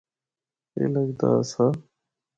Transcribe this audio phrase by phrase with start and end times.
[0.75, 1.65] اے لگدا آسا۔